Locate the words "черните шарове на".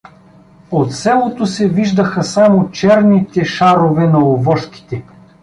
2.71-4.29